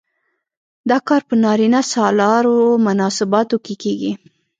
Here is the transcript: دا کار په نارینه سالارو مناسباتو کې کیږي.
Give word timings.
دا 0.89 0.97
کار 1.07 1.21
په 1.29 1.35
نارینه 1.43 1.81
سالارو 1.93 2.57
مناسباتو 2.85 3.57
کې 3.65 3.75
کیږي. 3.83 4.11